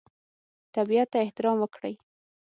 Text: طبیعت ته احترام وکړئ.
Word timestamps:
طبیعت 0.75 1.07
ته 1.13 1.17
احترام 1.25 1.57
وکړئ. 1.59 1.93